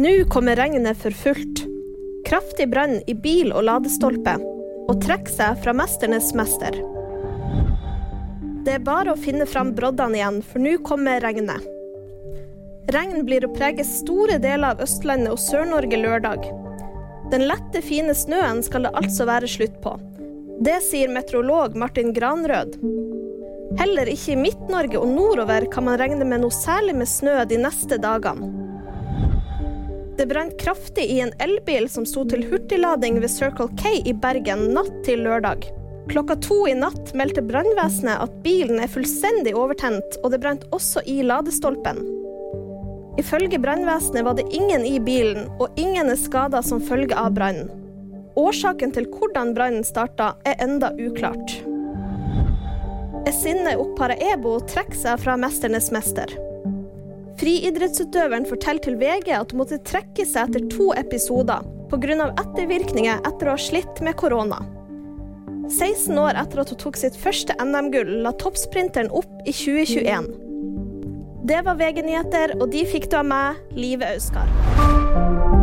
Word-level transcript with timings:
Nå 0.00 0.24
kommer 0.28 0.56
regnet 0.56 0.96
for 0.96 1.10
fullt. 1.10 1.60
Kraftig 2.24 2.70
brann 2.70 3.02
i 3.06 3.14
bil 3.14 3.50
og 3.52 3.66
ladestolpe. 3.66 4.32
Og 4.88 5.02
trekker 5.04 5.34
seg 5.34 5.58
fra 5.60 5.74
mesternes 5.76 6.30
mester. 6.38 6.78
Det 8.64 8.78
er 8.78 8.86
bare 8.86 9.12
å 9.12 9.20
finne 9.20 9.44
fram 9.50 9.74
broddene 9.76 10.16
igjen, 10.16 10.38
for 10.40 10.64
nå 10.64 10.78
kommer 10.88 11.20
regnet. 11.20 11.66
Regn 12.96 13.26
blir 13.28 13.44
å 13.44 13.52
prege 13.52 13.84
store 13.84 14.38
deler 14.40 14.72
av 14.72 14.80
Østlandet 14.86 15.34
og 15.34 15.42
Sør-Norge 15.42 16.00
lørdag. 16.00 16.48
Den 17.34 17.44
lette, 17.50 17.84
fine 17.84 18.16
snøen 18.16 18.64
skal 18.64 18.88
det 18.88 18.94
altså 19.02 19.28
være 19.28 19.52
slutt 19.52 19.76
på. 19.84 19.98
Det 20.64 20.78
sier 20.86 21.12
meteorolog 21.12 21.76
Martin 21.76 22.16
Granrød. 22.16 22.80
Heller 23.76 24.08
ikke 24.16 24.32
i 24.32 24.40
Midt-Norge 24.48 25.04
og 25.04 25.12
nordover 25.12 25.68
kan 25.76 25.90
man 25.90 26.00
regne 26.00 26.24
med 26.24 26.40
noe 26.46 26.56
særlig 26.56 26.96
med 27.04 27.12
snø 27.18 27.36
de 27.52 27.60
neste 27.68 28.00
dagene. 28.00 28.69
Det 30.20 30.26
brant 30.26 30.58
kraftig 30.60 31.04
i 31.04 31.20
en 31.20 31.30
elbil 31.38 31.86
som 31.88 32.04
sto 32.04 32.26
til 32.28 32.42
hurtiglading 32.44 33.22
ved 33.22 33.30
Circle 33.32 33.70
K 33.80 34.02
i 34.04 34.12
Bergen 34.12 34.66
natt 34.74 34.98
til 35.06 35.22
lørdag. 35.24 35.62
Klokka 36.10 36.34
to 36.44 36.58
i 36.68 36.74
natt 36.76 37.14
meldte 37.16 37.40
brannvesenet 37.48 38.20
at 38.20 38.34
bilen 38.44 38.82
er 38.84 38.92
fullstendig 38.92 39.54
overtent, 39.56 40.18
og 40.20 40.34
det 40.34 40.42
brant 40.42 40.66
også 40.76 41.00
i 41.08 41.22
ladestolpen. 41.24 42.02
Ifølge 43.16 43.62
brannvesenet 43.64 44.26
var 44.28 44.36
det 44.36 44.44
ingen 44.52 44.84
i 44.84 45.00
bilen, 45.00 45.48
og 45.56 45.80
ingen 45.80 46.12
er 46.12 46.20
skada 46.20 46.60
som 46.68 46.84
følge 46.84 47.16
av 47.16 47.32
brannen. 47.40 47.72
Årsaken 48.36 48.92
til 48.92 49.08
hvordan 49.08 49.54
brannen 49.56 49.88
starta, 49.88 50.34
er 50.44 50.60
enda 50.60 50.92
uklart. 51.00 51.56
Esinne 53.24 53.72
Oppara 53.80 54.20
Ebo 54.34 54.58
trekker 54.68 55.00
seg 55.00 55.24
fra 55.24 55.40
'Mesternes 55.40 55.88
mester'. 55.96 56.49
Friidrettsutøveren 57.40 58.44
forteller 58.44 58.84
til 58.84 58.98
VG 59.00 59.30
at 59.32 59.52
hun 59.54 59.62
måtte 59.62 59.80
trekke 59.88 60.26
seg 60.28 60.50
etter 60.50 60.66
to 60.72 60.90
episoder 61.00 61.64
pga. 61.90 62.28
ettervirkninger 62.38 63.22
etter 63.24 63.48
å 63.48 63.56
ha 63.56 63.60
slitt 63.60 64.02
med 64.04 64.18
korona. 64.20 64.60
16 65.70 66.18
år 66.18 66.36
etter 66.36 66.60
at 66.60 66.72
hun 66.74 66.80
tok 66.82 66.98
sitt 66.98 67.16
første 67.16 67.54
NM-gull, 67.62 68.20
la 68.26 68.34
toppsprinteren 68.42 69.10
opp 69.10 69.32
i 69.46 69.54
2021. 69.54 70.28
Det 71.50 71.62
var 71.64 71.78
VG-nyheter, 71.80 72.58
og 72.60 72.68
de 72.74 72.84
fikk 72.86 73.08
du 73.10 73.16
av 73.22 73.26
meg, 73.30 73.62
Live 73.78 74.06
Auskar. 74.06 75.58